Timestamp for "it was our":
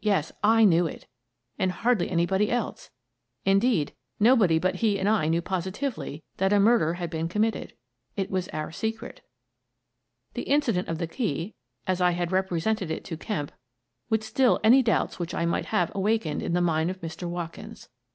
8.16-8.72